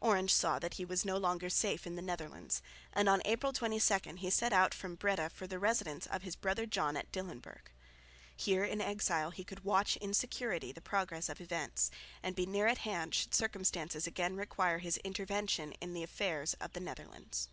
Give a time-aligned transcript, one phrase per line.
[0.00, 2.60] Orange saw that he was no longer safe in the Netherlands
[2.92, 6.66] and, on April 22, he set out from Breda for the residence of his brother
[6.66, 7.70] John at Dillenburg.
[8.36, 11.90] Here in exile he could watch in security the progress of events,
[12.22, 16.74] and be near at hand should circumstances again require his intervention in the affairs of
[16.74, 17.48] the Netherlands.